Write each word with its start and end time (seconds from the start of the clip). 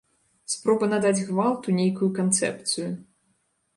Спроба 0.53 0.85
надаць 0.93 1.25
гвалту 1.29 1.77
нейкую 1.81 2.09
канцэпцыю. 2.21 2.89